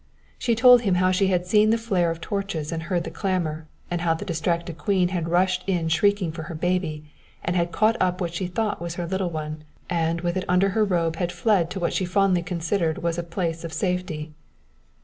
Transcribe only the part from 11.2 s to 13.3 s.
fled to what she fondly considered was a